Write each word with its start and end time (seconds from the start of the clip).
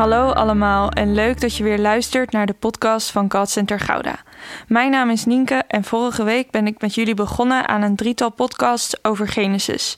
Hallo 0.00 0.30
allemaal 0.30 0.90
en 0.90 1.14
leuk 1.14 1.40
dat 1.40 1.56
je 1.56 1.62
weer 1.62 1.78
luistert 1.78 2.32
naar 2.32 2.46
de 2.46 2.52
podcast 2.52 3.10
van 3.10 3.30
God 3.32 3.50
Center 3.50 3.80
Gouda. 3.80 4.18
Mijn 4.66 4.90
naam 4.90 5.10
is 5.10 5.24
Nienke 5.24 5.62
en 5.68 5.84
vorige 5.84 6.24
week 6.24 6.50
ben 6.50 6.66
ik 6.66 6.80
met 6.80 6.94
jullie 6.94 7.14
begonnen 7.14 7.68
aan 7.68 7.82
een 7.82 7.96
drietal 7.96 8.30
podcasts 8.30 9.04
over 9.04 9.28
Genesis. 9.28 9.94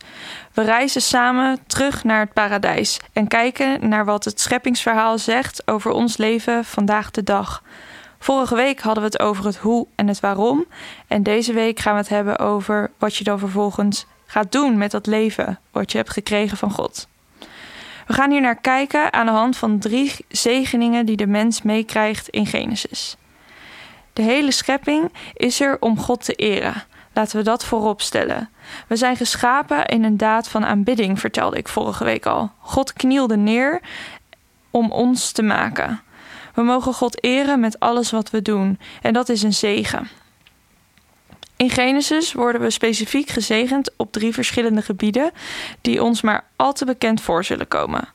We 0.52 0.62
reizen 0.62 1.02
samen 1.02 1.59
terug 1.66 2.05
naar 2.05 2.20
het 2.20 2.33
paradijs 2.33 3.01
en 3.12 3.29
kijken 3.29 3.88
naar 3.88 4.05
wat 4.05 4.24
het 4.24 4.41
scheppingsverhaal 4.41 5.19
zegt 5.19 5.62
over 5.66 5.91
ons 5.91 6.16
leven 6.16 6.65
vandaag 6.65 7.10
de 7.10 7.23
dag. 7.23 7.62
Vorige 8.19 8.55
week 8.55 8.80
hadden 8.80 9.02
we 9.02 9.09
het 9.09 9.21
over 9.21 9.45
het 9.45 9.57
hoe 9.57 9.87
en 9.95 10.09
het 10.09 10.21
waarom 10.21 10.65
en 11.07 11.23
deze 11.23 11.52
week 11.52 11.79
gaan 11.79 11.95
we 11.95 12.01
het 12.01 12.09
hebben 12.09 12.38
over 12.38 12.91
wat 12.98 13.16
je 13.16 13.24
dan 13.24 13.38
vervolgens 13.38 14.07
gaat 14.27 14.52
doen 14.52 14.79
met 14.79 14.91
dat 14.91 15.07
leven 15.07 15.59
wat 15.71 15.93
je 15.93 15.98
hebt 15.98 16.10
gekregen 16.10 16.57
van 16.57 16.71
God. 16.71 17.10
We 18.12 18.19
gaan 18.19 18.30
hier 18.30 18.41
naar 18.41 18.61
kijken 18.61 19.12
aan 19.12 19.27
de 19.27 19.33
hand 19.33 19.57
van 19.57 19.79
drie 19.79 20.12
zegeningen 20.29 21.07
die 21.07 21.16
de 21.16 21.27
mens 21.27 21.62
meekrijgt 21.62 22.29
in 22.29 22.47
Genesis. 22.47 23.16
De 24.12 24.23
hele 24.23 24.51
schepping 24.51 25.12
is 25.35 25.61
er 25.61 25.77
om 25.80 25.98
God 25.98 26.25
te 26.25 26.33
eren. 26.33 26.85
Laten 27.12 27.37
we 27.37 27.43
dat 27.43 27.65
voorop 27.65 28.01
stellen. 28.01 28.51
We 28.87 28.97
zijn 28.97 29.16
geschapen 29.16 29.87
in 29.87 30.05
een 30.05 30.16
daad 30.16 30.49
van 30.49 30.65
aanbidding, 30.65 31.21
vertelde 31.21 31.57
ik 31.57 31.68
vorige 31.68 32.05
week 32.05 32.27
al. 32.27 32.51
God 32.59 32.93
knielde 32.93 33.37
neer 33.37 33.80
om 34.71 34.90
ons 34.90 35.33
te 35.33 35.43
maken. 35.43 36.01
We 36.55 36.63
mogen 36.63 36.95
God 36.95 37.24
eren 37.24 37.60
met 37.60 37.80
alles 37.80 38.10
wat 38.10 38.30
we 38.30 38.43
doen 38.43 38.79
en 39.02 39.13
dat 39.13 39.29
is 39.29 39.43
een 39.43 39.55
zegen. 39.55 40.09
In 41.63 41.71
Genesis 41.71 42.32
worden 42.32 42.60
we 42.60 42.71
specifiek 42.71 43.29
gezegend 43.29 43.91
op 43.96 44.13
drie 44.13 44.32
verschillende 44.32 44.82
gebieden 44.82 45.30
die 45.80 46.02
ons 46.02 46.23
maar 46.23 46.45
al 46.57 46.73
te 46.73 46.85
bekend 46.85 47.21
voor 47.21 47.45
zullen 47.45 47.68
komen. 47.68 48.09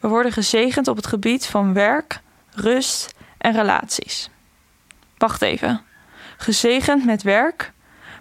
We 0.00 0.08
worden 0.08 0.32
gezegend 0.32 0.88
op 0.88 0.96
het 0.96 1.06
gebied 1.06 1.46
van 1.46 1.72
werk, 1.72 2.20
rust 2.50 3.14
en 3.38 3.52
relaties. 3.52 4.30
Wacht 5.18 5.42
even. 5.42 5.82
Gezegend 6.36 7.04
met 7.04 7.22
werk, 7.22 7.72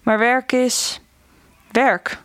maar 0.03 0.19
werk 0.19 0.51
is 0.51 0.99
werk. 1.71 2.17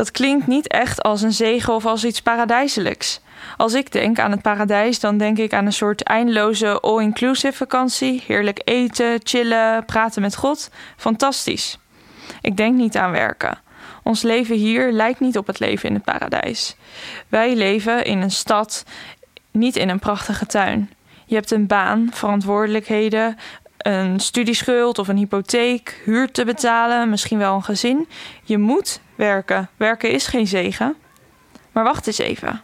Dat 0.00 0.10
klinkt 0.10 0.46
niet 0.46 0.68
echt 0.68 1.02
als 1.02 1.22
een 1.22 1.32
zegen 1.32 1.74
of 1.74 1.86
als 1.86 2.04
iets 2.04 2.22
paradijselijks. 2.22 3.20
Als 3.56 3.74
ik 3.74 3.92
denk 3.92 4.18
aan 4.18 4.30
het 4.30 4.42
paradijs, 4.42 5.00
dan 5.00 5.18
denk 5.18 5.38
ik 5.38 5.52
aan 5.52 5.66
een 5.66 5.72
soort 5.72 6.02
eindeloze 6.02 6.80
all-inclusive 6.80 7.52
vakantie. 7.52 8.22
Heerlijk 8.26 8.60
eten, 8.64 9.20
chillen, 9.22 9.84
praten 9.84 10.22
met 10.22 10.36
God. 10.36 10.70
Fantastisch. 10.96 11.78
Ik 12.40 12.56
denk 12.56 12.76
niet 12.76 12.96
aan 12.96 13.10
werken. 13.10 13.58
Ons 14.02 14.22
leven 14.22 14.56
hier 14.56 14.92
lijkt 14.92 15.20
niet 15.20 15.38
op 15.38 15.46
het 15.46 15.58
leven 15.58 15.88
in 15.88 15.94
het 15.94 16.04
paradijs. 16.04 16.76
Wij 17.28 17.56
leven 17.56 18.04
in 18.04 18.20
een 18.20 18.30
stad, 18.30 18.84
niet 19.50 19.76
in 19.76 19.88
een 19.88 19.98
prachtige 19.98 20.46
tuin. 20.46 20.90
Je 21.26 21.34
hebt 21.34 21.50
een 21.50 21.66
baan, 21.66 22.08
verantwoordelijkheden, 22.12 23.36
een 23.78 24.20
studieschuld 24.20 24.98
of 24.98 25.08
een 25.08 25.16
hypotheek, 25.16 26.00
huur 26.04 26.30
te 26.30 26.44
betalen, 26.44 27.10
misschien 27.10 27.38
wel 27.38 27.54
een 27.54 27.64
gezin. 27.64 28.08
Je 28.44 28.58
moet 28.58 29.00
werken. 29.20 29.68
Werken 29.76 30.10
is 30.10 30.26
geen 30.26 30.46
zegen. 30.46 30.96
Maar 31.72 31.84
wacht 31.84 32.06
eens 32.06 32.18
even. 32.18 32.62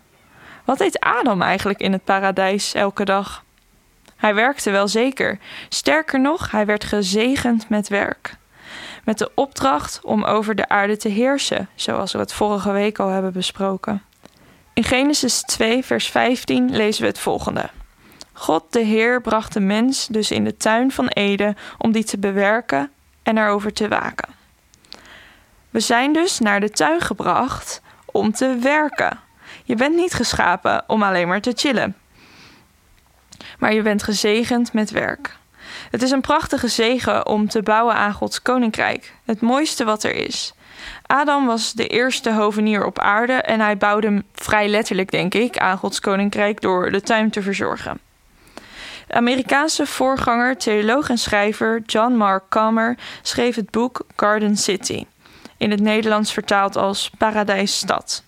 Wat 0.64 0.78
deed 0.78 1.00
Adam 1.00 1.42
eigenlijk 1.42 1.80
in 1.80 1.92
het 1.92 2.04
paradijs 2.04 2.74
elke 2.74 3.04
dag? 3.04 3.44
Hij 4.16 4.34
werkte 4.34 4.70
wel 4.70 4.88
zeker. 4.88 5.38
Sterker 5.68 6.20
nog, 6.20 6.50
hij 6.50 6.66
werd 6.66 6.84
gezegend 6.84 7.68
met 7.68 7.88
werk. 7.88 8.34
Met 9.04 9.18
de 9.18 9.30
opdracht 9.34 10.00
om 10.02 10.24
over 10.24 10.54
de 10.54 10.68
aarde 10.68 10.96
te 10.96 11.08
heersen, 11.08 11.68
zoals 11.74 12.12
we 12.12 12.18
het 12.18 12.32
vorige 12.32 12.72
week 12.72 12.98
al 12.98 13.08
hebben 13.08 13.32
besproken. 13.32 14.02
In 14.74 14.84
Genesis 14.84 15.42
2, 15.42 15.84
vers 15.84 16.08
15 16.08 16.76
lezen 16.76 17.02
we 17.02 17.08
het 17.08 17.18
volgende. 17.18 17.70
God 18.32 18.64
de 18.70 18.80
Heer 18.80 19.20
bracht 19.20 19.52
de 19.52 19.60
mens 19.60 20.06
dus 20.06 20.30
in 20.30 20.44
de 20.44 20.56
tuin 20.56 20.92
van 20.92 21.08
Eden 21.08 21.56
om 21.78 21.92
die 21.92 22.04
te 22.04 22.18
bewerken 22.18 22.90
en 23.22 23.38
erover 23.38 23.72
te 23.72 23.88
waken. 23.88 24.35
We 25.76 25.82
zijn 25.82 26.12
dus 26.12 26.38
naar 26.38 26.60
de 26.60 26.70
tuin 26.70 27.00
gebracht 27.00 27.80
om 28.04 28.32
te 28.32 28.56
werken. 28.60 29.18
Je 29.64 29.74
bent 29.74 29.96
niet 29.96 30.12
geschapen 30.14 30.84
om 30.86 31.02
alleen 31.02 31.28
maar 31.28 31.40
te 31.40 31.52
chillen. 31.54 31.96
Maar 33.58 33.72
je 33.72 33.82
bent 33.82 34.02
gezegend 34.02 34.72
met 34.72 34.90
werk. 34.90 35.36
Het 35.90 36.02
is 36.02 36.10
een 36.10 36.20
prachtige 36.20 36.68
zegen 36.68 37.26
om 37.26 37.48
te 37.48 37.62
bouwen 37.62 37.94
aan 37.94 38.12
Gods 38.12 38.42
koninkrijk, 38.42 39.14
het 39.24 39.40
mooiste 39.40 39.84
wat 39.84 40.02
er 40.02 40.14
is. 40.14 40.54
Adam 41.06 41.46
was 41.46 41.72
de 41.72 41.86
eerste 41.86 42.32
hovenier 42.32 42.84
op 42.84 42.98
aarde 42.98 43.32
en 43.32 43.60
hij 43.60 43.76
bouwde 43.76 44.24
vrij 44.32 44.68
letterlijk, 44.68 45.10
denk 45.10 45.34
ik, 45.34 45.58
aan 45.58 45.78
Gods 45.78 46.00
koninkrijk 46.00 46.60
door 46.60 46.90
de 46.90 47.00
tuin 47.00 47.30
te 47.30 47.42
verzorgen. 47.42 48.00
De 49.06 49.14
Amerikaanse 49.14 49.86
voorganger, 49.86 50.56
theoloog 50.56 51.08
en 51.08 51.18
schrijver 51.18 51.82
John 51.86 52.12
Mark 52.12 52.44
Comer 52.48 52.98
schreef 53.22 53.54
het 53.54 53.70
boek 53.70 54.06
Garden 54.16 54.56
City, 54.56 55.04
in 55.56 55.70
het 55.70 55.80
Nederlands 55.80 56.32
vertaald 56.32 56.76
als 56.76 57.10
Paradijsstad. 57.18 58.24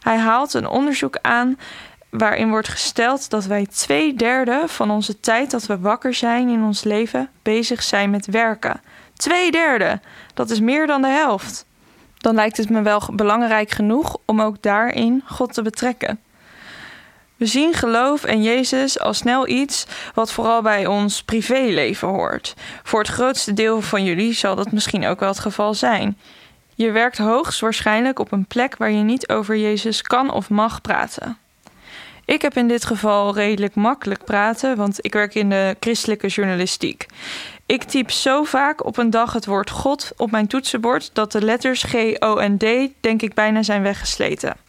Hij 0.00 0.16
haalt 0.16 0.54
een 0.54 0.68
onderzoek 0.68 1.18
aan 1.22 1.58
waarin 2.10 2.50
wordt 2.50 2.68
gesteld 2.68 3.30
dat 3.30 3.44
wij 3.44 3.66
twee 3.66 4.14
derde 4.14 4.62
van 4.66 4.90
onze 4.90 5.20
tijd 5.20 5.50
dat 5.50 5.66
we 5.66 5.78
wakker 5.78 6.14
zijn 6.14 6.48
in 6.48 6.62
ons 6.62 6.84
leven 6.84 7.28
bezig 7.42 7.82
zijn 7.82 8.10
met 8.10 8.26
werken. 8.26 8.80
Twee 9.16 9.50
derde, 9.50 10.00
dat 10.34 10.50
is 10.50 10.60
meer 10.60 10.86
dan 10.86 11.02
de 11.02 11.08
helft. 11.08 11.66
Dan 12.16 12.34
lijkt 12.34 12.56
het 12.56 12.70
me 12.70 12.82
wel 12.82 13.02
belangrijk 13.12 13.70
genoeg 13.70 14.16
om 14.24 14.40
ook 14.40 14.62
daarin 14.62 15.22
God 15.26 15.54
te 15.54 15.62
betrekken. 15.62 16.20
We 17.36 17.46
zien 17.46 17.74
geloof 17.74 18.24
en 18.24 18.42
Jezus 18.42 19.00
al 19.00 19.14
snel 19.14 19.48
iets 19.48 19.86
wat 20.14 20.32
vooral 20.32 20.62
bij 20.62 20.86
ons 20.86 21.22
privéleven 21.22 22.08
hoort. 22.08 22.54
Voor 22.82 23.00
het 23.00 23.08
grootste 23.08 23.52
deel 23.52 23.80
van 23.80 24.04
jullie 24.04 24.32
zal 24.32 24.56
dat 24.56 24.72
misschien 24.72 25.06
ook 25.06 25.20
wel 25.20 25.28
het 25.28 25.38
geval 25.38 25.74
zijn. 25.74 26.18
Je 26.74 26.90
werkt 26.90 27.18
hoogstwaarschijnlijk 27.18 28.18
op 28.18 28.32
een 28.32 28.46
plek 28.46 28.76
waar 28.76 28.90
je 28.90 29.02
niet 29.02 29.28
over 29.28 29.56
Jezus 29.56 30.02
kan 30.02 30.30
of 30.30 30.50
mag 30.50 30.80
praten. 30.80 31.38
Ik 32.24 32.42
heb 32.42 32.56
in 32.56 32.68
dit 32.68 32.84
geval 32.84 33.34
redelijk 33.34 33.74
makkelijk 33.74 34.24
praten, 34.24 34.76
want 34.76 34.98
ik 35.04 35.12
werk 35.12 35.34
in 35.34 35.50
de 35.50 35.76
christelijke 35.80 36.26
journalistiek. 36.26 37.06
Ik 37.66 37.82
typ 37.82 38.10
zo 38.10 38.44
vaak 38.44 38.84
op 38.84 38.96
een 38.96 39.10
dag 39.10 39.32
het 39.32 39.46
woord 39.46 39.70
God 39.70 40.12
op 40.16 40.30
mijn 40.30 40.46
toetsenbord 40.46 41.10
dat 41.12 41.32
de 41.32 41.42
letters 41.42 41.82
G, 41.82 41.94
O 42.18 42.36
en 42.36 42.58
D 42.58 42.64
denk 43.00 43.22
ik 43.22 43.34
bijna 43.34 43.62
zijn 43.62 43.82
weggesleten. 43.82 44.65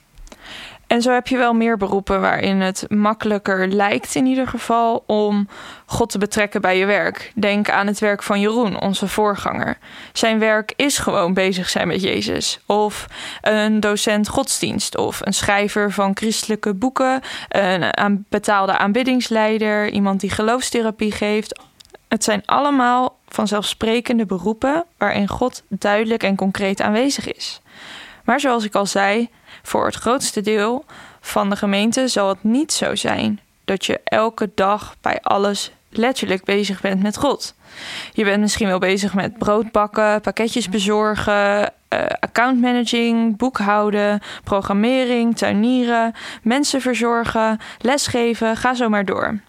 En 0.88 1.02
zo 1.02 1.12
heb 1.12 1.28
je 1.28 1.38
wel 1.38 1.54
meer 1.54 1.78
beroepen 1.78 2.22
waarin 2.22 2.62
het 2.62 2.86
makkelijker 2.90 3.68
lijkt, 3.68 4.16
in 4.16 4.26
ieder 4.26 4.48
geval, 4.48 5.04
om 5.06 5.48
God 5.86 6.10
te 6.10 6.18
betrekken 6.18 6.62
bij 6.62 6.78
je 6.78 6.86
werk. 6.86 7.32
Denk 7.36 7.70
aan 7.70 7.88
het 7.88 8.00
werk 8.00 8.24
van 8.24 8.40
Jeroen, 8.40 8.82
onze 8.82 9.08
voorganger. 9.08 9.78
Zijn 10.14 10.40
werk 10.40 10.74
is 10.76 10.98
gewoon 10.98 11.34
bezig 11.34 11.70
zijn 11.70 11.88
met 11.88 12.02
Jezus. 12.02 12.60
Of 12.66 13.08
een 13.42 13.80
docent 13.80 14.28
godsdienst, 14.28 14.98
of 14.98 15.20
een 15.24 15.34
schrijver 15.34 15.92
van 15.92 16.12
christelijke 16.16 16.74
boeken, 16.74 17.22
een 17.92 18.26
betaalde 18.30 18.78
aanbiddingsleider, 18.78 19.90
iemand 19.90 20.20
die 20.20 20.30
geloofstherapie 20.30 21.12
geeft. 21.12 21.62
Het 22.08 22.24
zijn 22.24 22.42
allemaal 22.46 23.18
vanzelfsprekende 23.28 24.26
beroepen 24.26 24.86
waarin 24.98 25.28
God 25.28 25.64
duidelijk 25.70 26.24
en 26.24 26.36
concreet 26.36 26.82
aanwezig 26.82 27.34
is. 27.34 27.62
Maar 28.24 28.40
zoals 28.40 28.64
ik 28.64 28.76
al 28.76 28.86
zei, 28.86 29.30
voor 29.64 29.86
het 29.86 29.96
grootste 29.96 30.42
deel 30.42 30.86
van 31.22 31.50
de 31.50 31.56
gemeente 31.56 32.08
zal 32.08 32.30
het 32.30 32.44
niet 32.44 32.74
zo 32.74 32.96
zijn 32.96 33.40
dat 33.66 33.86
je 33.86 34.00
elke 34.04 34.50
dag 34.56 34.96
bij 35.02 35.22
alles 35.22 35.72
letterlijk 35.90 36.44
bezig 36.44 36.82
bent 36.82 37.02
met 37.02 37.18
God. 37.18 37.56
Je 38.14 38.24
bent 38.24 38.42
misschien 38.42 38.68
wel 38.68 38.80
bezig 38.80 39.14
met 39.14 39.38
brood 39.38 39.72
bakken, 39.72 40.22
pakketjes 40.22 40.70
bezorgen, 40.70 41.74
uh, 41.94 42.06
accountmanaging, 42.20 43.38
boekhouden, 43.38 44.22
programmering, 44.44 45.38
tuinieren, 45.38 46.14
mensen 46.42 46.82
verzorgen, 46.82 47.60
lesgeven, 47.82 48.58
ga 48.58 48.74
zo 48.74 48.90
maar 48.90 49.06
door. 49.06 49.40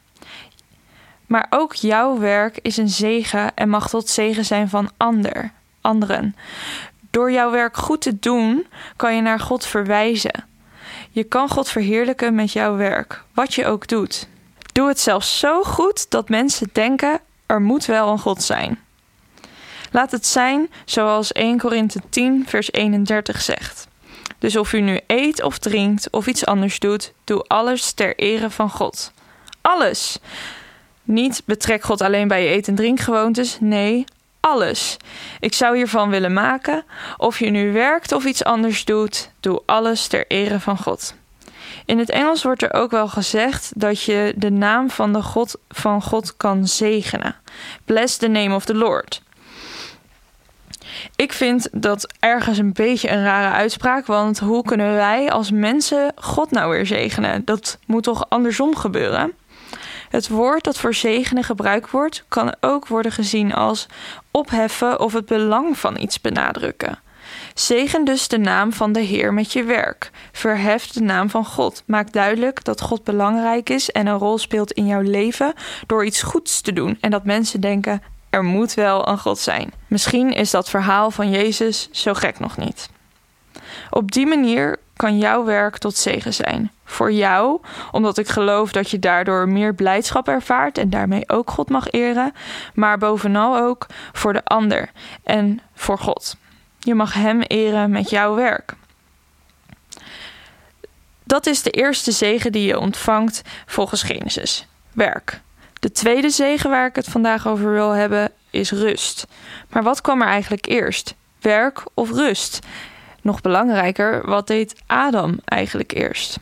Maar 1.27 1.47
ook 1.51 1.75
jouw 1.75 2.19
werk 2.19 2.59
is 2.63 2.77
een 2.77 2.89
zegen 2.89 3.55
en 3.55 3.69
mag 3.69 3.89
tot 3.89 4.09
zegen 4.09 4.45
zijn 4.45 4.69
van 4.69 4.91
ander, 4.97 5.51
anderen. 5.81 6.37
Door 7.11 7.33
jouw 7.33 7.51
werk 7.51 7.77
goed 7.77 8.01
te 8.01 8.19
doen, 8.19 8.67
kan 8.97 9.15
je 9.15 9.23
naar 9.23 9.41
God 9.41 9.67
verwijzen. 9.67 10.45
Je 11.11 11.25
kan 11.25 11.49
God 11.49 11.69
verheerlijken 11.69 12.35
met 12.35 12.53
jouw 12.53 12.77
werk, 12.77 13.23
wat 13.35 13.55
je 13.55 13.67
ook 13.67 13.89
doet. 13.89 14.29
Doe 14.73 14.89
het 14.89 15.01
zelfs 15.01 15.39
zo 15.39 15.63
goed 15.63 16.11
dat 16.11 16.29
mensen 16.29 16.69
denken: 16.73 17.21
er 17.47 17.61
moet 17.61 17.85
wel 17.85 18.09
een 18.09 18.19
God 18.19 18.43
zijn. 18.43 18.79
Laat 19.91 20.11
het 20.11 20.27
zijn 20.27 20.71
zoals 20.85 21.33
1 21.33 21.59
Korinthe 21.59 22.01
10, 22.11 22.45
vers 22.47 22.73
31 22.73 23.41
zegt. 23.41 23.89
Dus 24.39 24.57
of 24.57 24.73
u 24.73 24.81
nu 24.81 25.01
eet 25.07 25.43
of 25.43 25.59
drinkt 25.59 26.11
of 26.11 26.27
iets 26.27 26.47
anders 26.47 26.79
doet, 26.79 27.13
doe 27.25 27.43
alles 27.43 27.93
ter 27.93 28.17
ere 28.17 28.51
van 28.51 28.71
God. 28.71 29.13
Alles. 29.61 30.19
Niet 31.03 31.43
betrek 31.45 31.83
God 31.83 32.01
alleen 32.01 32.29
bij 32.29 32.43
je 32.45 32.51
eet- 32.51 32.69
en 32.69 32.75
drinkgewoontes. 32.75 33.57
Nee, 33.61 34.05
alles. 34.41 34.97
Ik 35.41 35.55
zou 35.55 35.77
hiervan 35.77 36.11
willen 36.11 36.33
maken. 36.33 36.85
Of 37.17 37.39
je 37.39 37.51
nu 37.51 37.73
werkt 37.73 38.13
of 38.13 38.25
iets 38.25 38.45
anders 38.45 38.85
doet, 38.85 39.31
doe 39.41 39.63
alles 39.67 40.07
ter 40.07 40.25
ere 40.27 40.61
van 40.61 40.79
God. 40.79 41.15
In 41.85 41.99
het 41.99 42.11
Engels 42.11 42.43
wordt 42.43 42.63
er 42.63 42.73
ook 42.73 42.91
wel 42.91 43.09
gezegd 43.09 43.73
dat 43.77 44.03
je 44.03 44.35
de 44.37 44.51
naam 44.51 44.91
van 44.91 45.13
de 45.13 45.23
God 45.23 45.57
van 45.69 46.03
God 46.03 46.37
kan 46.37 46.67
zegenen. 46.67 47.37
Bless 47.85 48.17
the 48.17 48.29
name 48.29 48.55
of 48.55 48.65
the 48.65 48.75
Lord. 48.75 49.23
Ik 51.17 51.33
vind 51.33 51.69
dat 51.73 52.13
ergens 52.21 52.59
een 52.59 52.73
beetje 52.73 53.11
een 53.11 53.25
rare 53.25 53.55
uitspraak, 53.55 54.07
want 54.07 54.39
hoe 54.39 54.63
kunnen 54.63 54.95
wij 54.95 55.31
als 55.31 55.51
mensen 55.51 56.13
God 56.17 56.51
nou 56.51 56.71
weer 56.71 56.87
zegenen? 56.87 57.45
Dat 57.45 57.79
moet 57.87 58.03
toch 58.03 58.27
andersom 58.29 58.77
gebeuren? 58.77 59.33
Het 60.09 60.29
woord 60.29 60.65
dat 60.65 60.79
voor 60.79 60.95
zegenen 60.95 61.45
gebruikt 61.45 61.91
wordt, 61.91 62.25
kan 62.29 62.55
ook 62.61 62.87
worden 62.87 63.13
gezien 63.13 63.55
als 63.55 63.87
opheffen 64.39 65.01
of 65.01 65.13
het 65.13 65.27
belang 65.27 65.79
van 65.79 66.01
iets 66.01 66.21
benadrukken. 66.21 66.99
Zegen 67.55 68.05
dus 68.05 68.29
de 68.29 68.39
naam 68.39 68.73
van 68.73 68.93
de 68.93 69.01
Heer 69.01 69.35
met 69.35 69.53
je 69.53 69.65
werk. 69.65 70.11
Verhef 70.33 70.87
de 70.87 71.01
naam 71.01 71.31
van 71.31 71.45
God. 71.45 71.83
Maak 71.87 72.13
duidelijk 72.13 72.65
dat 72.65 72.81
God 72.81 73.05
belangrijk 73.05 73.71
is 73.71 73.91
en 73.91 74.07
een 74.07 74.19
rol 74.19 74.39
speelt 74.39 74.73
in 74.73 74.87
jouw 74.87 75.01
leven 75.01 75.53
door 75.87 76.05
iets 76.05 76.23
goeds 76.23 76.61
te 76.61 76.73
doen 76.73 76.99
en 77.01 77.11
dat 77.11 77.25
mensen 77.25 77.61
denken: 77.61 78.03
er 78.31 78.45
moet 78.45 78.75
wel 78.75 79.09
een 79.09 79.19
God 79.19 79.39
zijn. 79.39 79.73
Misschien 79.87 80.33
is 80.33 80.51
dat 80.51 80.71
verhaal 80.71 81.11
van 81.11 81.31
Jezus 81.31 81.89
zo 81.91 82.15
gek 82.15 82.39
nog 82.39 82.57
niet. 82.57 82.91
Op 83.91 84.13
die 84.13 84.27
manier 84.27 84.79
kan 84.99 85.19
jouw 85.19 85.45
werk 85.45 85.79
tot 85.79 85.97
zegen 85.97 86.35
zijn. 86.35 86.71
Voor 86.85 87.13
jou, 87.13 87.61
omdat 87.91 88.19
ik 88.19 88.29
geloof 88.29 88.73
dat 88.73 88.91
je 88.91 88.99
daardoor 88.99 89.49
meer 89.49 89.75
blijdschap 89.75 90.29
ervaart 90.29 90.79
en 90.79 90.91
daarmee 90.91 91.29
ook 91.29 91.51
God 91.51 91.69
mag 91.69 91.91
eren, 91.91 92.33
maar 92.75 92.99
bovenal 92.99 93.59
ook 93.59 93.87
voor 94.13 94.33
de 94.33 94.45
ander 94.45 94.91
en 95.25 95.61
voor 95.75 95.99
God. 95.99 96.37
Je 96.79 96.95
mag 96.95 97.15
Hem 97.15 97.41
eren 97.41 97.91
met 97.91 98.11
jouw 98.11 98.35
werk. 98.35 98.75
Dat 101.25 101.47
is 101.47 101.63
de 101.63 101.71
eerste 101.71 102.13
zegen 102.13 102.53
die 102.53 102.67
je 102.67 102.79
ontvangt 102.79 103.43
volgens 103.67 104.03
Genesis: 104.03 104.67
werk. 104.93 105.41
De 105.81 105.93
tweede 105.93 106.31
zegen 106.31 106.71
waar 106.71 106.87
ik 106.87 106.97
het 106.97 107.09
vandaag 107.09 107.49
over 107.49 107.73
wil 107.73 107.91
hebben 107.91 108.33
is 108.51 108.71
rust. 108.71 109.27
Maar 109.69 109.83
wat 109.83 110.01
kwam 110.01 110.23
er 110.23 110.29
eigenlijk 110.29 110.67
eerst? 110.67 111.15
Werk 111.41 111.83
of 111.95 112.11
rust? 112.11 112.59
Nog 113.29 113.41
belangrijker, 113.41 114.27
wat 114.27 114.47
deed 114.47 114.75
Adam 114.87 115.39
eigenlijk 115.45 115.93
eerst? 115.93 116.39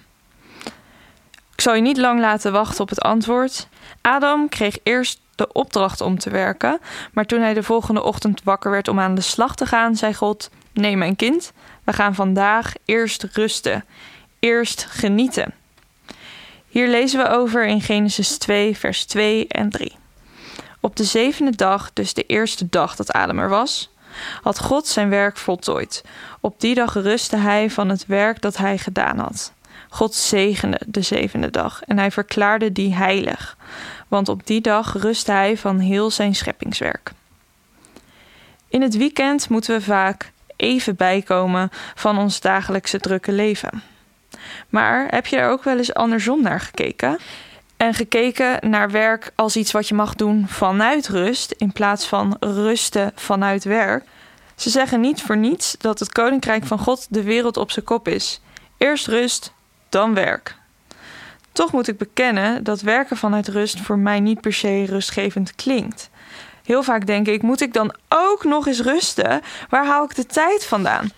Ik 1.54 1.60
zal 1.60 1.74
je 1.74 1.80
niet 1.80 1.96
lang 1.96 2.20
laten 2.20 2.52
wachten 2.52 2.80
op 2.80 2.88
het 2.88 3.00
antwoord. 3.00 3.68
Adam 4.00 4.48
kreeg 4.48 4.78
eerst 4.82 5.20
de 5.34 5.52
opdracht 5.52 6.00
om 6.00 6.18
te 6.18 6.30
werken, 6.30 6.80
maar 7.12 7.24
toen 7.24 7.40
hij 7.40 7.54
de 7.54 7.62
volgende 7.62 8.02
ochtend 8.02 8.42
wakker 8.44 8.70
werd 8.70 8.88
om 8.88 9.00
aan 9.00 9.14
de 9.14 9.20
slag 9.20 9.56
te 9.56 9.66
gaan, 9.66 9.96
zei 9.96 10.14
God: 10.14 10.50
Nee, 10.72 10.96
mijn 10.96 11.16
kind, 11.16 11.52
we 11.84 11.92
gaan 11.92 12.14
vandaag 12.14 12.72
eerst 12.84 13.22
rusten, 13.32 13.84
eerst 14.38 14.86
genieten. 14.88 15.54
Hier 16.68 16.88
lezen 16.88 17.22
we 17.22 17.28
over 17.28 17.66
in 17.66 17.80
Genesis 17.80 18.38
2, 18.38 18.76
vers 18.76 19.04
2 19.04 19.48
en 19.48 19.70
3. 19.70 19.96
Op 20.80 20.96
de 20.96 21.04
zevende 21.04 21.56
dag, 21.56 21.90
dus 21.92 22.14
de 22.14 22.26
eerste 22.26 22.68
dag 22.68 22.96
dat 22.96 23.12
Adam 23.12 23.38
er 23.38 23.48
was, 23.48 23.90
had 24.42 24.58
God 24.58 24.86
zijn 24.86 25.08
werk 25.08 25.36
voltooid. 25.36 26.04
Op 26.40 26.60
die 26.60 26.74
dag 26.74 26.94
rustte 26.94 27.36
hij 27.36 27.70
van 27.70 27.88
het 27.88 28.06
werk 28.06 28.40
dat 28.40 28.56
hij 28.56 28.78
gedaan 28.78 29.18
had. 29.18 29.52
God 29.88 30.14
zegende 30.14 30.80
de 30.86 31.02
zevende 31.02 31.50
dag 31.50 31.82
en 31.84 31.98
hij 31.98 32.10
verklaarde 32.10 32.72
die 32.72 32.94
heilig, 32.94 33.56
want 34.08 34.28
op 34.28 34.46
die 34.46 34.60
dag 34.60 34.92
rustte 34.92 35.32
hij 35.32 35.56
van 35.56 35.78
heel 35.78 36.10
zijn 36.10 36.34
scheppingswerk. 36.34 37.12
In 38.68 38.82
het 38.82 38.96
weekend 38.96 39.48
moeten 39.48 39.76
we 39.76 39.82
vaak 39.82 40.32
even 40.56 40.96
bijkomen 40.96 41.70
van 41.94 42.18
ons 42.18 42.40
dagelijkse 42.40 42.98
drukke 42.98 43.32
leven. 43.32 43.82
Maar 44.68 45.06
heb 45.10 45.26
je 45.26 45.36
er 45.36 45.50
ook 45.50 45.64
wel 45.64 45.76
eens 45.76 45.94
andersom 45.94 46.42
naar 46.42 46.60
gekeken? 46.60 47.18
En 47.76 47.94
gekeken 47.94 48.70
naar 48.70 48.90
werk 48.90 49.32
als 49.34 49.56
iets 49.56 49.72
wat 49.72 49.88
je 49.88 49.94
mag 49.94 50.14
doen 50.14 50.48
vanuit 50.48 51.08
rust, 51.08 51.50
in 51.50 51.72
plaats 51.72 52.06
van 52.06 52.36
rusten 52.40 53.12
vanuit 53.14 53.64
werk. 53.64 54.04
Ze 54.54 54.70
zeggen 54.70 55.00
niet 55.00 55.22
voor 55.22 55.36
niets 55.36 55.76
dat 55.78 55.98
het 55.98 56.12
koninkrijk 56.12 56.66
van 56.66 56.78
God 56.78 57.06
de 57.10 57.22
wereld 57.22 57.56
op 57.56 57.70
zijn 57.70 57.84
kop 57.84 58.08
is. 58.08 58.40
Eerst 58.78 59.06
rust, 59.06 59.52
dan 59.88 60.14
werk. 60.14 60.56
Toch 61.52 61.72
moet 61.72 61.88
ik 61.88 61.98
bekennen 61.98 62.64
dat 62.64 62.80
werken 62.80 63.16
vanuit 63.16 63.48
rust 63.48 63.80
voor 63.80 63.98
mij 63.98 64.20
niet 64.20 64.40
per 64.40 64.52
se 64.52 64.84
rustgevend 64.84 65.54
klinkt. 65.54 66.10
Heel 66.64 66.82
vaak 66.82 67.06
denk 67.06 67.26
ik: 67.26 67.42
moet 67.42 67.60
ik 67.60 67.72
dan 67.72 67.94
ook 68.08 68.44
nog 68.44 68.66
eens 68.66 68.80
rusten? 68.80 69.40
Waar 69.68 69.86
haal 69.86 70.04
ik 70.04 70.14
de 70.14 70.26
tijd 70.26 70.64
vandaan? 70.64 71.10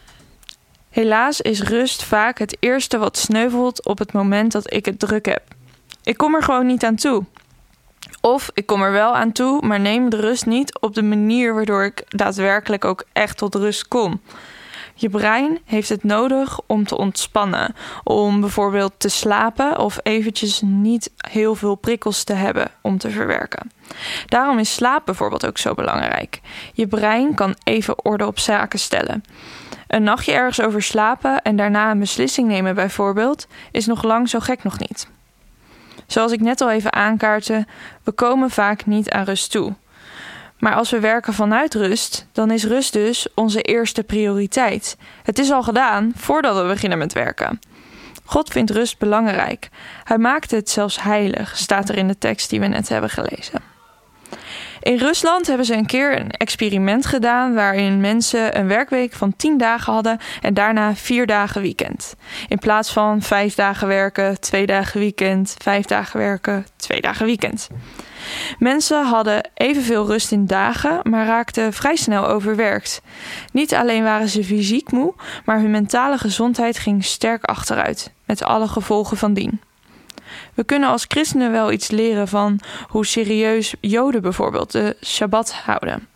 Helaas 0.91 1.41
is 1.41 1.63
rust 1.63 2.03
vaak 2.03 2.39
het 2.39 2.57
eerste 2.61 2.99
wat 2.99 3.17
sneuvelt 3.17 3.87
op 3.87 3.99
het 3.99 4.13
moment 4.13 4.53
dat 4.53 4.73
ik 4.73 4.85
het 4.85 4.99
druk 4.99 5.27
heb. 5.27 5.57
Ik 6.09 6.17
kom 6.17 6.35
er 6.35 6.43
gewoon 6.43 6.67
niet 6.67 6.85
aan 6.85 6.95
toe. 6.95 7.25
Of 8.21 8.51
ik 8.55 8.67
kom 8.67 8.83
er 8.83 8.93
wel 8.93 9.17
aan 9.17 9.33
toe, 9.33 9.67
maar 9.67 9.81
neem 9.81 10.11
de 10.11 10.17
rust 10.17 10.47
niet 10.47 10.79
op 10.79 10.95
de 10.95 11.03
manier 11.03 11.55
waardoor 11.55 11.85
ik 11.85 12.05
daadwerkelijk 12.09 12.85
ook 12.85 13.05
echt 13.13 13.37
tot 13.37 13.55
rust 13.55 13.89
kom. 13.89 14.21
Je 14.95 15.09
brein 15.09 15.59
heeft 15.65 15.89
het 15.89 16.05
nodig 16.05 16.61
om 16.67 16.85
te 16.85 16.97
ontspannen, 16.97 17.75
om 18.05 18.41
bijvoorbeeld 18.41 18.93
te 18.97 19.09
slapen 19.09 19.79
of 19.79 19.99
eventjes 20.03 20.61
niet 20.65 21.11
heel 21.17 21.55
veel 21.55 21.75
prikkels 21.75 22.25
te 22.25 22.33
hebben 22.33 22.71
om 22.81 22.99
te 22.99 23.11
verwerken. 23.11 23.71
Daarom 24.27 24.59
is 24.59 24.75
slaap 24.75 25.05
bijvoorbeeld 25.05 25.47
ook 25.47 25.59
zo 25.59 25.75
belangrijk. 25.75 26.41
Je 26.73 26.87
brein 26.87 27.35
kan 27.35 27.57
even 27.65 28.05
orde 28.05 28.27
op 28.27 28.39
zaken 28.39 28.79
stellen. 28.79 29.23
Een 29.87 30.03
nachtje 30.03 30.33
ergens 30.33 30.61
over 30.61 30.83
slapen 30.83 31.43
en 31.43 31.57
daarna 31.57 31.91
een 31.91 31.99
beslissing 31.99 32.49
nemen, 32.49 32.75
bijvoorbeeld, 32.75 33.47
is 33.71 33.87
nog 33.87 34.03
lang 34.03 34.29
zo 34.29 34.39
gek 34.39 34.63
nog 34.63 34.79
niet. 34.79 35.09
Zoals 36.09 36.33
ik 36.33 36.41
net 36.41 36.61
al 36.61 36.71
even 36.71 36.93
aankaartte, 36.93 37.67
we 38.05 38.13
komen 38.13 38.51
vaak 38.51 38.87
niet 38.87 39.11
aan 39.11 39.25
rust 39.25 39.51
toe. 39.51 39.75
Maar 40.59 40.75
als 40.75 40.91
we 40.91 41.01
werken 41.01 41.33
vanuit 41.33 41.75
rust, 41.75 42.27
dan 42.33 42.51
is 42.51 42.65
rust 42.65 42.93
dus 42.93 43.27
onze 43.35 43.62
eerste 43.62 44.03
prioriteit. 44.03 44.97
Het 45.23 45.38
is 45.38 45.50
al 45.50 45.62
gedaan 45.62 46.12
voordat 46.17 46.57
we 46.57 46.69
beginnen 46.69 46.99
met 46.99 47.12
werken. 47.12 47.59
God 48.25 48.49
vindt 48.49 48.71
rust 48.71 48.99
belangrijk. 48.99 49.69
Hij 50.05 50.19
maakte 50.19 50.57
het 50.57 50.71
zelfs 50.71 51.03
heilig, 51.03 51.57
staat 51.57 51.88
er 51.88 51.97
in 51.97 52.09
de 52.09 52.19
tekst 52.19 52.50
die 52.50 52.61
we 52.61 52.67
net 52.67 52.88
hebben 52.88 53.11
gelezen. 53.11 53.61
In 54.80 54.97
Rusland 54.97 55.47
hebben 55.47 55.66
ze 55.66 55.75
een 55.75 55.87
keer 55.87 56.18
een 56.20 56.30
experiment 56.30 57.06
gedaan 57.06 57.54
waarin 57.54 58.00
mensen 58.00 58.58
een 58.58 58.68
werkweek 58.68 59.12
van 59.12 59.37
10 59.37 59.58
dagen 59.58 59.92
hadden 59.92 60.18
en 60.40 60.54
daarna 60.54 60.94
4 60.94 61.26
dagen 61.26 61.62
weekend. 61.62 62.14
In 62.49 62.58
plaats 62.58 62.92
van 62.92 63.23
5 63.23 63.54
dagen 63.54 63.88
werken, 63.88 64.40
2 64.40 64.66
dagen 64.66 65.00
weekend, 65.00 65.56
5 65.58 65.87
dagen 65.87 66.18
werken, 66.18 66.66
2 66.76 67.00
dagen 67.00 67.26
weekend. 67.26 67.68
Mensen 68.58 69.04
hadden 69.04 69.50
evenveel 69.54 70.06
rust 70.06 70.32
in 70.32 70.47
dagen, 70.47 71.00
maar 71.02 71.26
raakten 71.26 71.73
vrij 71.73 71.97
snel 71.97 72.26
overwerkt. 72.26 73.02
Niet 73.52 73.75
alleen 73.75 74.02
waren 74.02 74.28
ze 74.28 74.44
fysiek 74.44 74.92
moe, 74.92 75.14
maar 75.44 75.58
hun 75.61 75.70
mentale 75.70 76.18
gezondheid 76.18 76.78
ging 76.78 77.04
sterk 77.04 77.44
achteruit, 77.44 78.12
met 78.25 78.42
alle 78.42 78.68
gevolgen 78.68 79.16
van 79.16 79.35
dien. 79.35 79.61
We 80.54 80.64
kunnen 80.64 80.88
als 80.88 81.04
christenen 81.09 81.52
wel 81.52 81.73
iets 81.73 81.90
leren 81.90 82.28
van 82.28 82.61
hoe 82.88 83.07
serieus 83.07 83.75
Joden 83.80 84.23
bijvoorbeeld 84.23 84.73
de 84.73 84.97
Shabbat 85.04 85.52
houden. 85.52 86.09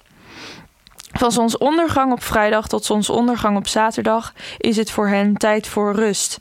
Van 1.13 1.33
zonsondergang 1.33 2.13
op 2.13 2.23
vrijdag 2.23 2.69
tot 2.69 2.85
zonsondergang 2.85 3.57
op 3.57 3.67
zaterdag 3.67 4.33
is 4.59 4.77
het 4.77 4.91
voor 4.91 5.09
hen 5.09 5.37
tijd 5.37 5.67
voor 5.67 5.95
rust. 5.95 6.39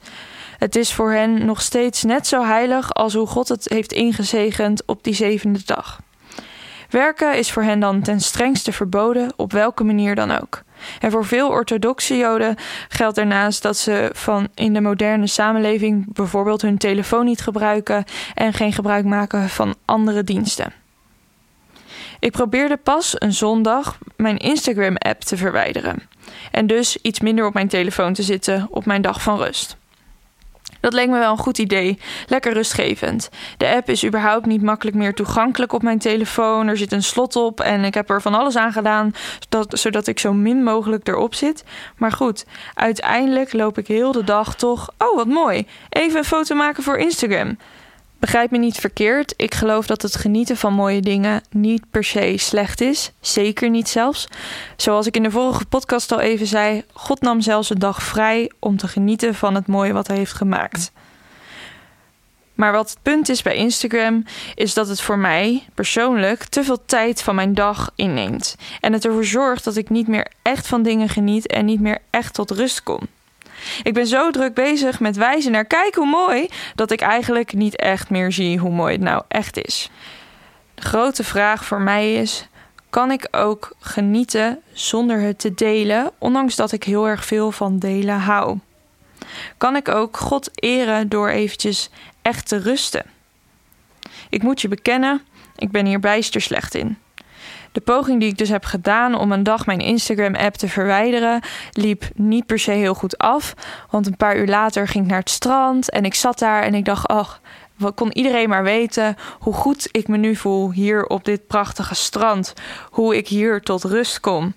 Het 0.57 0.75
is 0.75 0.93
voor 0.93 1.11
hen 1.11 1.45
nog 1.45 1.61
steeds 1.61 2.03
net 2.03 2.27
zo 2.27 2.43
heilig 2.43 2.93
als 2.93 3.13
hoe 3.13 3.27
God 3.27 3.47
het 3.47 3.69
heeft 3.69 3.93
ingezegend 3.93 4.85
op 4.85 5.03
die 5.03 5.13
zevende 5.13 5.61
dag. 5.65 5.99
Werken 6.89 7.37
is 7.37 7.51
voor 7.51 7.63
hen 7.63 7.79
dan 7.79 8.01
ten 8.01 8.19
strengste 8.19 8.71
verboden, 8.71 9.33
op 9.35 9.51
welke 9.51 9.83
manier 9.83 10.15
dan 10.15 10.31
ook. 10.31 10.61
En 10.99 11.11
voor 11.11 11.25
veel 11.25 11.49
orthodoxe 11.49 12.17
Joden 12.17 12.55
geldt 12.87 13.15
daarnaast 13.15 13.61
dat 13.61 13.77
ze 13.77 14.09
van 14.13 14.47
in 14.55 14.73
de 14.73 14.81
moderne 14.81 15.27
samenleving 15.27 16.13
bijvoorbeeld 16.13 16.61
hun 16.61 16.77
telefoon 16.77 17.25
niet 17.25 17.41
gebruiken 17.41 18.03
en 18.33 18.53
geen 18.53 18.73
gebruik 18.73 19.05
maken 19.05 19.49
van 19.49 19.75
andere 19.85 20.23
diensten. 20.23 20.73
Ik 22.19 22.31
probeerde 22.31 22.77
pas 22.77 23.13
een 23.17 23.33
zondag 23.33 23.97
mijn 24.15 24.37
Instagram-app 24.37 25.21
te 25.21 25.37
verwijderen 25.37 26.09
en 26.51 26.67
dus 26.67 26.97
iets 27.01 27.19
minder 27.19 27.45
op 27.45 27.53
mijn 27.53 27.67
telefoon 27.67 28.13
te 28.13 28.23
zitten 28.23 28.67
op 28.69 28.85
mijn 28.85 29.01
dag 29.01 29.21
van 29.21 29.37
rust. 29.37 29.77
Dat 30.81 30.93
leek 30.93 31.09
me 31.09 31.19
wel 31.19 31.31
een 31.31 31.37
goed 31.37 31.57
idee. 31.57 31.99
Lekker 32.27 32.53
rustgevend. 32.53 33.29
De 33.57 33.69
app 33.75 33.89
is 33.89 34.05
überhaupt 34.05 34.45
niet 34.45 34.61
makkelijk 34.61 34.97
meer 34.97 35.13
toegankelijk 35.13 35.73
op 35.73 35.81
mijn 35.83 35.99
telefoon. 35.99 36.67
Er 36.67 36.77
zit 36.77 36.91
een 36.91 37.03
slot 37.03 37.35
op 37.35 37.59
en 37.59 37.83
ik 37.83 37.93
heb 37.93 38.09
er 38.09 38.21
van 38.21 38.33
alles 38.33 38.55
aan 38.55 38.71
gedaan 38.71 39.13
zodat, 39.39 39.79
zodat 39.79 40.07
ik 40.07 40.19
zo 40.19 40.33
min 40.33 40.63
mogelijk 40.63 41.07
erop 41.07 41.35
zit. 41.35 41.63
Maar 41.97 42.11
goed, 42.11 42.45
uiteindelijk 42.73 43.53
loop 43.53 43.77
ik 43.77 43.87
heel 43.87 44.11
de 44.11 44.23
dag 44.23 44.55
toch. 44.55 44.89
Oh, 44.97 45.15
wat 45.15 45.27
mooi. 45.27 45.67
Even 45.89 46.17
een 46.17 46.25
foto 46.25 46.55
maken 46.55 46.83
voor 46.83 46.97
Instagram. 46.97 47.57
Begrijp 48.21 48.51
me 48.51 48.57
niet 48.57 48.77
verkeerd, 48.77 49.33
ik 49.37 49.53
geloof 49.53 49.85
dat 49.85 50.01
het 50.01 50.15
genieten 50.15 50.57
van 50.57 50.73
mooie 50.73 51.01
dingen 51.01 51.41
niet 51.49 51.83
per 51.91 52.03
se 52.03 52.33
slecht 52.37 52.81
is. 52.81 53.11
Zeker 53.19 53.69
niet 53.69 53.89
zelfs. 53.89 54.27
Zoals 54.75 55.07
ik 55.07 55.15
in 55.15 55.23
de 55.23 55.31
vorige 55.31 55.65
podcast 55.65 56.11
al 56.11 56.19
even 56.19 56.47
zei, 56.47 56.83
God 56.93 57.21
nam 57.21 57.41
zelfs 57.41 57.69
een 57.69 57.79
dag 57.79 58.03
vrij 58.03 58.51
om 58.59 58.77
te 58.77 58.87
genieten 58.87 59.35
van 59.35 59.55
het 59.55 59.67
mooie 59.67 59.93
wat 59.93 60.07
hij 60.07 60.17
heeft 60.17 60.33
gemaakt. 60.33 60.91
Maar 62.53 62.71
wat 62.71 62.89
het 62.89 63.01
punt 63.01 63.29
is 63.29 63.41
bij 63.41 63.55
Instagram, 63.55 64.23
is 64.55 64.73
dat 64.73 64.87
het 64.87 65.01
voor 65.01 65.17
mij 65.17 65.67
persoonlijk 65.73 66.43
te 66.43 66.63
veel 66.63 66.85
tijd 66.85 67.21
van 67.21 67.35
mijn 67.35 67.53
dag 67.53 67.91
inneemt. 67.95 68.55
En 68.79 68.93
het 68.93 69.05
ervoor 69.05 69.25
zorgt 69.25 69.63
dat 69.63 69.75
ik 69.75 69.89
niet 69.89 70.07
meer 70.07 70.27
echt 70.41 70.67
van 70.67 70.83
dingen 70.83 71.09
geniet 71.09 71.47
en 71.47 71.65
niet 71.65 71.81
meer 71.81 71.99
echt 72.09 72.33
tot 72.33 72.51
rust 72.51 72.83
kom. 72.83 72.99
Ik 73.83 73.93
ben 73.93 74.07
zo 74.07 74.31
druk 74.31 74.53
bezig 74.53 74.99
met 74.99 75.15
wijzen 75.15 75.51
naar 75.51 75.65
kijk 75.65 75.95
hoe 75.95 76.05
mooi, 76.05 76.47
dat 76.75 76.91
ik 76.91 77.01
eigenlijk 77.01 77.53
niet 77.53 77.75
echt 77.75 78.09
meer 78.09 78.31
zie 78.31 78.57
hoe 78.57 78.71
mooi 78.71 78.93
het 78.93 79.01
nou 79.01 79.23
echt 79.27 79.65
is. 79.65 79.89
De 80.75 80.81
grote 80.81 81.23
vraag 81.23 81.65
voor 81.65 81.81
mij 81.81 82.13
is: 82.13 82.47
kan 82.89 83.11
ik 83.11 83.27
ook 83.31 83.75
genieten 83.79 84.61
zonder 84.73 85.19
het 85.19 85.39
te 85.39 85.53
delen, 85.53 86.11
ondanks 86.17 86.55
dat 86.55 86.71
ik 86.71 86.83
heel 86.83 87.07
erg 87.07 87.25
veel 87.25 87.51
van 87.51 87.79
delen 87.79 88.19
hou? 88.19 88.59
Kan 89.57 89.75
ik 89.75 89.87
ook 89.87 90.17
God 90.17 90.49
eren 90.53 91.09
door 91.09 91.29
eventjes 91.29 91.89
echt 92.21 92.47
te 92.47 92.57
rusten? 92.57 93.05
Ik 94.29 94.43
moet 94.43 94.61
je 94.61 94.67
bekennen, 94.67 95.21
ik 95.55 95.71
ben 95.71 95.85
hier 95.85 95.99
bijster 95.99 96.41
slecht 96.41 96.75
in. 96.75 96.97
De 97.71 97.81
poging 97.81 98.19
die 98.19 98.29
ik 98.29 98.37
dus 98.37 98.49
heb 98.49 98.65
gedaan 98.65 99.15
om 99.15 99.31
een 99.31 99.43
dag 99.43 99.65
mijn 99.65 99.79
Instagram-app 99.79 100.55
te 100.55 100.67
verwijderen, 100.67 101.41
liep 101.71 102.03
niet 102.15 102.45
per 102.45 102.59
se 102.59 102.71
heel 102.71 102.93
goed 102.93 103.17
af. 103.17 103.53
Want 103.89 104.07
een 104.07 104.17
paar 104.17 104.37
uur 104.37 104.47
later 104.47 104.87
ging 104.87 105.03
ik 105.03 105.09
naar 105.09 105.19
het 105.19 105.29
strand 105.29 105.89
en 105.89 106.05
ik 106.05 106.13
zat 106.13 106.39
daar 106.39 106.63
en 106.63 106.73
ik 106.73 106.85
dacht: 106.85 107.07
ach, 107.07 107.41
kon 107.95 108.17
iedereen 108.17 108.49
maar 108.49 108.63
weten 108.63 109.15
hoe 109.39 109.53
goed 109.53 109.87
ik 109.91 110.07
me 110.07 110.17
nu 110.17 110.35
voel 110.35 110.71
hier 110.71 111.05
op 111.05 111.25
dit 111.25 111.47
prachtige 111.47 111.95
strand. 111.95 112.53
Hoe 112.89 113.17
ik 113.17 113.27
hier 113.27 113.61
tot 113.61 113.83
rust 113.83 114.19
kom. 114.19 114.53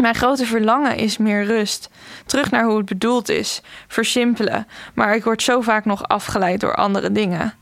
Mijn 0.00 0.14
grote 0.14 0.46
verlangen 0.46 0.96
is 0.96 1.18
meer 1.18 1.44
rust. 1.44 1.90
Terug 2.26 2.50
naar 2.50 2.64
hoe 2.64 2.76
het 2.76 2.86
bedoeld 2.86 3.28
is. 3.28 3.62
Versimpelen. 3.88 4.66
Maar 4.94 5.14
ik 5.14 5.24
word 5.24 5.42
zo 5.42 5.60
vaak 5.60 5.84
nog 5.84 6.08
afgeleid 6.08 6.60
door 6.60 6.74
andere 6.74 7.12
dingen. 7.12 7.54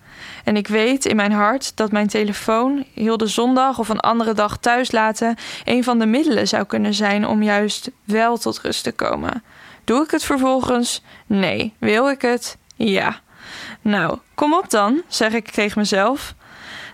En 0.44 0.56
ik 0.56 0.68
weet 0.68 1.04
in 1.04 1.16
mijn 1.16 1.32
hart 1.32 1.76
dat 1.76 1.92
mijn 1.92 2.06
telefoon 2.06 2.84
heel 2.94 3.16
de 3.16 3.26
zondag 3.26 3.78
of 3.78 3.88
een 3.88 4.00
andere 4.00 4.32
dag 4.32 4.58
thuis 4.58 4.92
laten 4.92 5.36
een 5.64 5.84
van 5.84 5.98
de 5.98 6.06
middelen 6.06 6.48
zou 6.48 6.64
kunnen 6.64 6.94
zijn 6.94 7.26
om 7.26 7.42
juist 7.42 7.90
wel 8.04 8.38
tot 8.38 8.60
rust 8.60 8.82
te 8.82 8.92
komen. 8.92 9.42
Doe 9.84 10.04
ik 10.04 10.10
het 10.10 10.24
vervolgens? 10.24 11.02
Nee. 11.26 11.74
Wil 11.78 12.10
ik 12.10 12.22
het? 12.22 12.56
Ja. 12.76 13.20
Nou, 13.80 14.18
kom 14.34 14.54
op 14.54 14.70
dan, 14.70 15.02
zeg 15.08 15.32
ik 15.32 15.50
tegen 15.50 15.78
mezelf. 15.78 16.34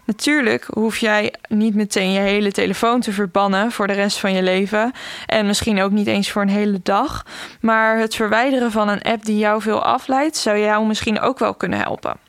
Natuurlijk 0.06 0.66
hoef 0.72 0.96
jij 0.96 1.34
niet 1.48 1.74
meteen 1.74 2.12
je 2.12 2.20
hele 2.20 2.52
telefoon 2.52 3.00
te 3.00 3.12
verbannen 3.12 3.72
voor 3.72 3.86
de 3.86 3.92
rest 3.92 4.18
van 4.18 4.32
je 4.32 4.42
leven. 4.42 4.92
En 5.26 5.46
misschien 5.46 5.80
ook 5.80 5.90
niet 5.90 6.06
eens 6.06 6.30
voor 6.30 6.42
een 6.42 6.48
hele 6.48 6.80
dag. 6.82 7.26
Maar 7.60 7.98
het 7.98 8.14
verwijderen 8.14 8.70
van 8.70 8.88
een 8.88 9.02
app 9.02 9.24
die 9.24 9.38
jou 9.38 9.62
veel 9.62 9.82
afleidt, 9.82 10.36
zou 10.36 10.58
jou 10.58 10.86
misschien 10.86 11.20
ook 11.20 11.38
wel 11.38 11.54
kunnen 11.54 11.78
helpen. 11.78 12.25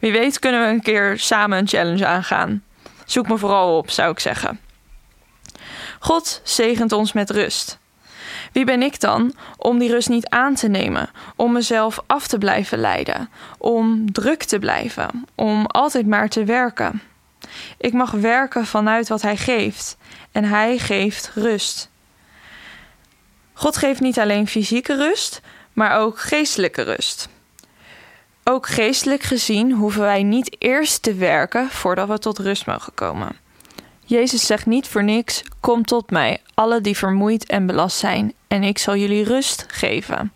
Wie 0.00 0.12
weet 0.12 0.38
kunnen 0.38 0.60
we 0.60 0.66
een 0.66 0.82
keer 0.82 1.18
samen 1.18 1.58
een 1.58 1.68
challenge 1.68 2.06
aangaan. 2.06 2.62
Zoek 3.04 3.28
me 3.28 3.38
vooral 3.38 3.76
op, 3.76 3.90
zou 3.90 4.10
ik 4.10 4.20
zeggen. 4.20 4.60
God 5.98 6.40
zegent 6.44 6.92
ons 6.92 7.12
met 7.12 7.30
rust. 7.30 7.78
Wie 8.52 8.64
ben 8.64 8.82
ik 8.82 9.00
dan 9.00 9.34
om 9.56 9.78
die 9.78 9.90
rust 9.90 10.08
niet 10.08 10.28
aan 10.28 10.54
te 10.54 10.68
nemen, 10.68 11.10
om 11.36 11.52
mezelf 11.52 11.98
af 12.06 12.26
te 12.26 12.38
blijven 12.38 12.78
leiden, 12.78 13.30
om 13.58 14.12
druk 14.12 14.42
te 14.42 14.58
blijven, 14.58 15.26
om 15.34 15.66
altijd 15.66 16.06
maar 16.06 16.28
te 16.28 16.44
werken? 16.44 17.02
Ik 17.78 17.92
mag 17.92 18.10
werken 18.10 18.66
vanuit 18.66 19.08
wat 19.08 19.22
Hij 19.22 19.36
geeft 19.36 19.96
en 20.32 20.44
Hij 20.44 20.78
geeft 20.78 21.30
rust. 21.34 21.90
God 23.52 23.76
geeft 23.76 24.00
niet 24.00 24.18
alleen 24.18 24.46
fysieke 24.46 24.96
rust, 24.96 25.40
maar 25.72 25.98
ook 25.98 26.20
geestelijke 26.20 26.82
rust. 26.82 27.28
Ook 28.48 28.66
geestelijk 28.66 29.22
gezien 29.22 29.72
hoeven 29.72 30.00
wij 30.00 30.22
niet 30.22 30.56
eerst 30.58 31.02
te 31.02 31.14
werken 31.14 31.70
voordat 31.70 32.08
we 32.08 32.18
tot 32.18 32.38
rust 32.38 32.66
mogen 32.66 32.94
komen. 32.94 33.36
Jezus 34.04 34.46
zegt 34.46 34.66
niet 34.66 34.88
voor 34.88 35.04
niks: 35.04 35.42
Kom 35.60 35.84
tot 35.84 36.10
mij, 36.10 36.40
alle 36.54 36.80
die 36.80 36.96
vermoeid 36.96 37.46
en 37.46 37.66
belast 37.66 37.98
zijn, 37.98 38.32
en 38.48 38.62
ik 38.62 38.78
zal 38.78 38.96
jullie 38.96 39.24
rust 39.24 39.64
geven. 39.68 40.32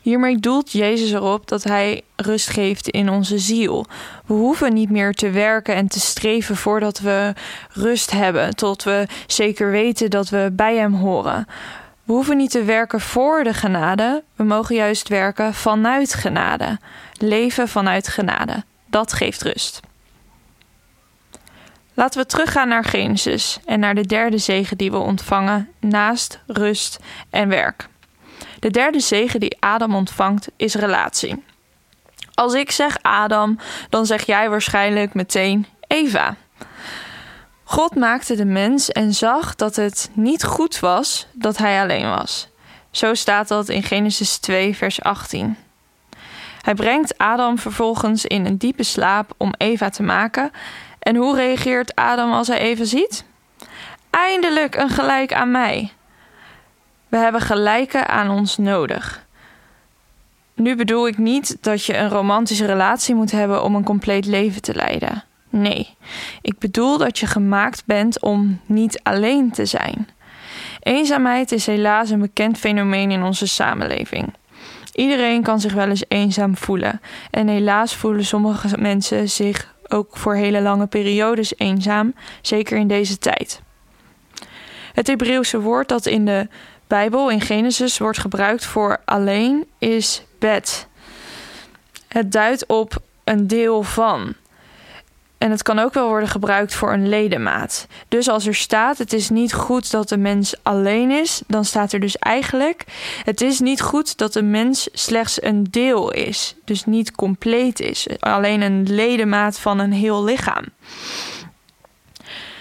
Hiermee 0.00 0.38
doelt 0.38 0.72
Jezus 0.72 1.12
erop 1.12 1.48
dat 1.48 1.64
Hij 1.64 2.02
rust 2.16 2.48
geeft 2.48 2.88
in 2.88 3.10
onze 3.10 3.38
ziel. 3.38 3.86
We 4.26 4.34
hoeven 4.34 4.74
niet 4.74 4.90
meer 4.90 5.12
te 5.12 5.30
werken 5.30 5.74
en 5.74 5.88
te 5.88 6.00
streven 6.00 6.56
voordat 6.56 6.98
we 6.98 7.32
rust 7.70 8.10
hebben, 8.10 8.56
tot 8.56 8.82
we 8.82 9.06
zeker 9.26 9.70
weten 9.70 10.10
dat 10.10 10.28
we 10.28 10.50
bij 10.52 10.76
Hem 10.76 10.94
horen. 10.94 11.46
We 12.06 12.12
hoeven 12.12 12.36
niet 12.36 12.50
te 12.50 12.64
werken 12.64 13.00
voor 13.00 13.44
de 13.44 13.54
genade, 13.54 14.22
we 14.36 14.44
mogen 14.44 14.74
juist 14.74 15.08
werken 15.08 15.54
vanuit 15.54 16.14
genade. 16.14 16.78
Leven 17.12 17.68
vanuit 17.68 18.08
genade. 18.08 18.64
Dat 18.86 19.12
geeft 19.12 19.42
rust. 19.42 19.80
Laten 21.94 22.20
we 22.20 22.26
teruggaan 22.26 22.68
naar 22.68 22.84
Genesis 22.84 23.58
en 23.64 23.80
naar 23.80 23.94
de 23.94 24.06
derde 24.06 24.38
zegen 24.38 24.76
die 24.76 24.90
we 24.90 24.96
ontvangen 24.96 25.70
naast 25.80 26.40
rust 26.46 26.98
en 27.30 27.48
werk. 27.48 27.88
De 28.60 28.70
derde 28.70 29.00
zegen 29.00 29.40
die 29.40 29.56
Adam 29.60 29.94
ontvangt 29.94 30.48
is 30.56 30.74
relatie. 30.74 31.44
Als 32.34 32.54
ik 32.54 32.70
zeg 32.70 32.96
Adam, 33.02 33.58
dan 33.88 34.06
zeg 34.06 34.26
jij 34.26 34.50
waarschijnlijk 34.50 35.14
meteen 35.14 35.66
Eva. 35.86 36.36
God 37.68 37.94
maakte 37.94 38.36
de 38.36 38.44
mens 38.44 38.92
en 38.92 39.14
zag 39.14 39.54
dat 39.54 39.76
het 39.76 40.10
niet 40.12 40.44
goed 40.44 40.80
was 40.80 41.26
dat 41.32 41.56
hij 41.56 41.80
alleen 41.80 42.08
was. 42.08 42.48
Zo 42.90 43.14
staat 43.14 43.48
dat 43.48 43.68
in 43.68 43.82
Genesis 43.82 44.36
2, 44.36 44.76
vers 44.76 45.02
18. 45.02 45.56
Hij 46.60 46.74
brengt 46.74 47.18
Adam 47.18 47.58
vervolgens 47.58 48.24
in 48.24 48.46
een 48.46 48.56
diepe 48.56 48.82
slaap 48.82 49.34
om 49.36 49.54
Eva 49.58 49.90
te 49.90 50.02
maken. 50.02 50.50
En 50.98 51.16
hoe 51.16 51.36
reageert 51.36 51.94
Adam 51.94 52.32
als 52.32 52.46
hij 52.46 52.58
Eva 52.58 52.84
ziet? 52.84 53.24
Eindelijk 54.10 54.74
een 54.74 54.90
gelijk 54.90 55.32
aan 55.32 55.50
mij. 55.50 55.92
We 57.08 57.16
hebben 57.16 57.40
gelijken 57.40 58.08
aan 58.08 58.30
ons 58.30 58.56
nodig. 58.56 59.26
Nu 60.54 60.76
bedoel 60.76 61.06
ik 61.06 61.18
niet 61.18 61.56
dat 61.60 61.84
je 61.84 61.96
een 61.96 62.08
romantische 62.08 62.66
relatie 62.66 63.14
moet 63.14 63.30
hebben 63.30 63.62
om 63.62 63.74
een 63.74 63.84
compleet 63.84 64.26
leven 64.26 64.62
te 64.62 64.74
leiden. 64.74 65.24
Nee, 65.50 65.94
ik 66.42 66.58
bedoel 66.58 66.98
dat 66.98 67.18
je 67.18 67.26
gemaakt 67.26 67.82
bent 67.84 68.20
om 68.20 68.60
niet 68.66 69.00
alleen 69.02 69.50
te 69.50 69.64
zijn. 69.64 70.08
Eenzaamheid 70.80 71.52
is 71.52 71.66
helaas 71.66 72.10
een 72.10 72.20
bekend 72.20 72.58
fenomeen 72.58 73.10
in 73.10 73.22
onze 73.22 73.46
samenleving. 73.46 74.34
Iedereen 74.94 75.42
kan 75.42 75.60
zich 75.60 75.72
wel 75.72 75.88
eens 75.88 76.04
eenzaam 76.08 76.56
voelen. 76.56 77.00
En 77.30 77.48
helaas 77.48 77.94
voelen 77.94 78.24
sommige 78.24 78.78
mensen 78.78 79.28
zich 79.28 79.74
ook 79.88 80.16
voor 80.16 80.34
hele 80.34 80.60
lange 80.60 80.86
periodes 80.86 81.52
eenzaam, 81.56 82.14
zeker 82.40 82.78
in 82.78 82.88
deze 82.88 83.18
tijd. 83.18 83.60
Het 84.92 85.06
Hebreeuwse 85.06 85.60
woord 85.60 85.88
dat 85.88 86.06
in 86.06 86.24
de 86.24 86.48
Bijbel 86.86 87.30
in 87.30 87.40
Genesis 87.40 87.98
wordt 87.98 88.18
gebruikt 88.18 88.64
voor 88.64 89.00
alleen 89.04 89.66
is 89.78 90.22
bed. 90.38 90.86
Het 92.08 92.32
duidt 92.32 92.66
op 92.66 92.98
een 93.24 93.46
deel 93.46 93.82
van. 93.82 94.34
En 95.38 95.50
het 95.50 95.62
kan 95.62 95.78
ook 95.78 95.94
wel 95.94 96.08
worden 96.08 96.28
gebruikt 96.28 96.74
voor 96.74 96.92
een 96.92 97.08
ledemaat. 97.08 97.86
Dus 98.08 98.28
als 98.28 98.46
er 98.46 98.54
staat: 98.54 98.98
het 98.98 99.12
is 99.12 99.30
niet 99.30 99.52
goed 99.52 99.90
dat 99.90 100.08
de 100.08 100.16
mens 100.16 100.54
alleen 100.62 101.10
is, 101.10 101.42
dan 101.46 101.64
staat 101.64 101.92
er 101.92 102.00
dus 102.00 102.18
eigenlijk: 102.18 102.84
het 103.24 103.40
is 103.40 103.60
niet 103.60 103.80
goed 103.80 104.18
dat 104.18 104.32
de 104.32 104.42
mens 104.42 104.88
slechts 104.92 105.42
een 105.42 105.66
deel 105.70 106.12
is, 106.12 106.54
dus 106.64 106.84
niet 106.84 107.12
compleet 107.12 107.80
is, 107.80 108.06
alleen 108.20 108.60
een 108.60 108.86
ledemaat 108.90 109.58
van 109.58 109.78
een 109.78 109.92
heel 109.92 110.24
lichaam. 110.24 110.64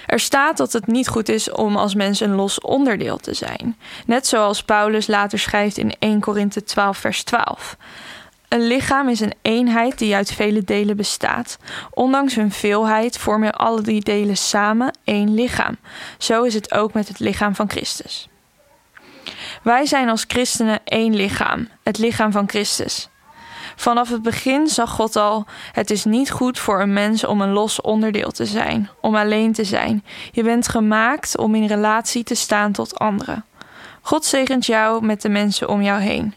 Er 0.06 0.20
staat 0.20 0.58
dat 0.58 0.74
het 0.74 0.88
niet 0.88 1.08
goed 1.08 1.30
is 1.30 1.52
om 1.52 1.76
als 1.76 1.96
mens 1.96 2.20
een 2.20 2.36
los 2.36 2.60
onderdeel 2.60 3.18
te 3.18 3.34
zijn. 3.34 3.78
Net 4.06 4.28
zoals 4.28 4.64
Paulus 4.64 5.08
later 5.08 5.40
schrijft 5.40 5.78
in 5.78 5.96
1 6.00 6.20
Korinthe 6.20 6.64
12, 6.64 6.98
vers 6.98 7.24
12. 7.24 7.78
Een 8.56 8.68
lichaam 8.68 9.10
is 9.10 9.20
een 9.20 9.34
eenheid 9.42 9.98
die 9.98 10.16
uit 10.16 10.32
vele 10.32 10.64
delen 10.64 10.98
bestaat. 10.98 11.58
Ondanks 11.90 12.36
hun 12.36 12.52
veelheid 12.52 13.18
vormen 13.18 13.52
alle 13.52 13.82
die 13.82 14.02
delen 14.02 14.38
samen 14.38 14.98
één 15.04 15.34
lichaam. 15.34 15.78
Zo 16.18 16.44
is 16.44 16.54
het 16.54 16.74
ook 16.74 16.94
met 16.94 17.08
het 17.08 17.20
lichaam 17.20 17.56
van 17.56 17.70
Christus. 17.70 18.30
Wij 19.64 19.86
zijn 19.86 20.10
als 20.10 20.26
christenen 20.28 20.80
één 20.84 21.16
lichaam, 21.16 21.68
het 21.84 21.98
lichaam 21.98 22.32
van 22.32 22.50
Christus. 22.50 23.10
Vanaf 23.76 24.10
het 24.10 24.22
begin 24.22 24.68
zag 24.68 24.90
God 24.90 25.16
al: 25.16 25.46
het 25.72 25.92
is 25.92 26.04
niet 26.04 26.32
goed 26.32 26.60
voor 26.60 26.82
een 26.82 26.94
mens 26.94 27.26
om 27.26 27.42
een 27.42 27.52
los 27.52 27.82
onderdeel 27.82 28.32
te 28.32 28.46
zijn, 28.46 28.90
om 29.02 29.16
alleen 29.16 29.54
te 29.54 29.64
zijn. 29.64 30.06
Je 30.32 30.44
bent 30.44 30.68
gemaakt 30.68 31.38
om 31.38 31.56
in 31.56 31.68
relatie 31.68 32.24
te 32.24 32.36
staan 32.36 32.72
tot 32.72 33.00
anderen. 33.00 33.46
God 34.02 34.26
zegent 34.26 34.66
jou 34.66 35.06
met 35.06 35.22
de 35.22 35.30
mensen 35.30 35.70
om 35.70 35.82
jou 35.82 36.02
heen. 36.02 36.34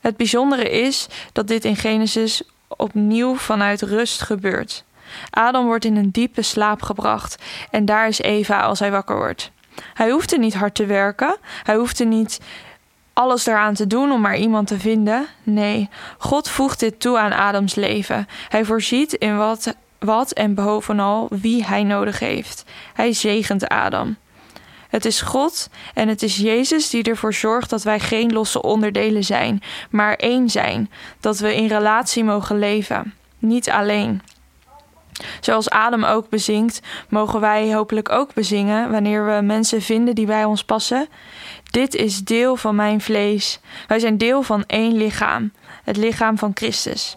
Het 0.00 0.16
bijzondere 0.16 0.70
is 0.70 1.06
dat 1.32 1.48
dit 1.48 1.64
in 1.64 1.76
Genesis 1.76 2.42
opnieuw 2.68 3.36
vanuit 3.36 3.82
rust 3.82 4.22
gebeurt. 4.22 4.84
Adam 5.30 5.64
wordt 5.66 5.84
in 5.84 5.96
een 5.96 6.10
diepe 6.10 6.42
slaap 6.42 6.82
gebracht 6.82 7.42
en 7.70 7.84
daar 7.84 8.08
is 8.08 8.20
Eva 8.20 8.60
als 8.60 8.78
hij 8.78 8.90
wakker 8.90 9.16
wordt. 9.16 9.50
Hij 9.94 10.10
hoefde 10.10 10.38
niet 10.38 10.54
hard 10.54 10.74
te 10.74 10.86
werken, 10.86 11.36
hij 11.62 11.76
hoefde 11.76 12.04
niet 12.04 12.40
alles 13.12 13.46
eraan 13.46 13.74
te 13.74 13.86
doen 13.86 14.12
om 14.12 14.20
maar 14.20 14.36
iemand 14.36 14.66
te 14.66 14.78
vinden. 14.78 15.26
Nee, 15.42 15.88
God 16.18 16.48
voegt 16.48 16.80
dit 16.80 17.00
toe 17.00 17.18
aan 17.18 17.32
Adams 17.32 17.74
leven. 17.74 18.28
Hij 18.48 18.64
voorziet 18.64 19.12
in 19.12 19.36
wat, 19.36 19.74
wat 19.98 20.30
en 20.30 20.54
bovenal 20.54 21.28
wie 21.30 21.64
hij 21.64 21.82
nodig 21.82 22.18
heeft. 22.18 22.64
Hij 22.94 23.12
zegent 23.12 23.68
Adam. 23.68 24.16
Het 24.90 25.04
is 25.04 25.20
God 25.20 25.68
en 25.94 26.08
het 26.08 26.22
is 26.22 26.36
Jezus 26.36 26.90
die 26.90 27.02
ervoor 27.02 27.34
zorgt 27.34 27.70
dat 27.70 27.82
wij 27.82 28.00
geen 28.00 28.32
losse 28.32 28.62
onderdelen 28.62 29.24
zijn, 29.24 29.62
maar 29.90 30.14
één 30.14 30.50
zijn, 30.50 30.90
dat 31.20 31.38
we 31.38 31.54
in 31.54 31.66
relatie 31.66 32.24
mogen 32.24 32.58
leven, 32.58 33.14
niet 33.38 33.70
alleen. 33.70 34.22
Zoals 35.40 35.70
Adam 35.70 36.04
ook 36.04 36.28
bezingt, 36.28 36.80
mogen 37.08 37.40
wij 37.40 37.74
hopelijk 37.74 38.08
ook 38.08 38.34
bezingen 38.34 38.90
wanneer 38.90 39.26
we 39.26 39.42
mensen 39.42 39.82
vinden 39.82 40.14
die 40.14 40.26
bij 40.26 40.44
ons 40.44 40.64
passen. 40.64 41.08
Dit 41.70 41.94
is 41.94 42.24
deel 42.24 42.56
van 42.56 42.74
mijn 42.74 43.00
vlees. 43.00 43.60
Wij 43.86 43.98
zijn 43.98 44.18
deel 44.18 44.42
van 44.42 44.64
één 44.66 44.96
lichaam, 44.96 45.52
het 45.84 45.96
lichaam 45.96 46.38
van 46.38 46.50
Christus. 46.54 47.16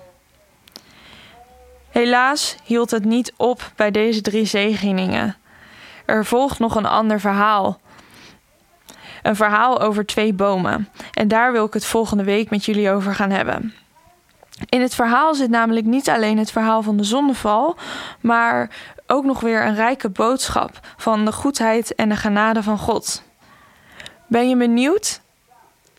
Helaas 1.90 2.56
hield 2.64 2.92
het 2.92 3.06
niet 3.06 3.34
op 3.38 3.72
bij 3.76 3.92
deze 3.92 4.22
drie 4.22 4.46
zegeningen. 4.46 5.38
Er 6.06 6.26
volgt 6.26 6.60
nog 6.60 6.76
een 6.76 6.86
ander 6.86 7.20
verhaal. 7.20 7.80
Een 9.24 9.36
verhaal 9.36 9.82
over 9.82 10.06
twee 10.06 10.34
bomen. 10.34 10.90
En 11.14 11.28
daar 11.28 11.52
wil 11.52 11.66
ik 11.66 11.74
het 11.74 11.86
volgende 11.86 12.24
week 12.24 12.50
met 12.50 12.66
jullie 12.66 12.92
over 12.92 13.16
gaan 13.16 13.30
hebben. 13.30 13.74
In 14.70 14.82
het 14.82 14.96
verhaal 14.96 15.36
zit 15.36 15.50
namelijk 15.50 15.86
niet 15.86 16.10
alleen 16.10 16.38
het 16.38 16.52
verhaal 16.52 16.82
van 16.82 16.98
de 16.98 17.04
zondeval, 17.04 17.78
maar 18.22 18.70
ook 19.08 19.24
nog 19.24 19.40
weer 19.40 19.66
een 19.66 19.76
rijke 19.76 20.10
boodschap 20.10 20.80
van 20.98 21.26
de 21.26 21.32
goedheid 21.32 21.96
en 21.96 22.10
de 22.10 22.16
genade 22.16 22.64
van 22.64 22.78
God. 22.78 23.24
Ben 24.28 24.50
je 24.50 24.58
benieuwd? 24.58 25.22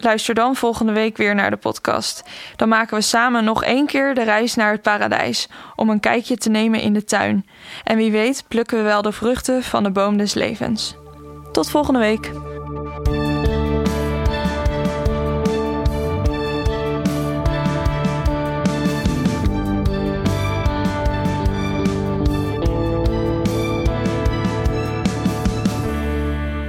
Luister 0.05 0.35
dan 0.35 0.57
volgende 0.57 0.93
week 0.93 1.17
weer 1.17 1.35
naar 1.35 1.51
de 1.51 1.57
podcast. 1.57 2.23
Dan 2.57 2.69
maken 2.69 2.97
we 2.97 3.03
samen 3.03 3.45
nog 3.45 3.65
één 3.65 3.87
keer 3.87 4.15
de 4.15 4.23
reis 4.23 4.55
naar 4.55 4.73
het 4.73 4.83
paradijs 4.83 5.49
om 5.77 5.89
een 5.91 6.01
kijkje 6.01 6.37
te 6.37 6.51
nemen 6.51 6.81
in 6.81 6.93
de 6.93 7.05
tuin. 7.05 7.47
En 7.85 7.97
wie 7.97 8.11
weet 8.11 8.45
plukken 8.49 8.77
we 8.77 8.83
wel 8.83 9.03
de 9.03 9.13
vruchten 9.13 9.63
van 9.63 9.83
de 9.83 9.91
boom 9.91 10.17
des 10.17 10.35
levens. 10.35 10.97
Tot 11.53 11.71
volgende 11.71 11.99
week. 11.99 12.31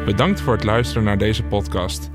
Bedankt 0.06 0.42
voor 0.42 0.54
het 0.54 0.64
luisteren 0.64 1.04
naar 1.04 1.18
deze 1.18 1.44
podcast. 1.44 2.15